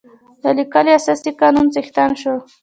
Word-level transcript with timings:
د 0.41 0.43
لیکلي 0.57 0.91
اساسي 0.99 1.31
قانون 1.41 1.67
څښتن 1.73 2.11
شو. 2.21 2.35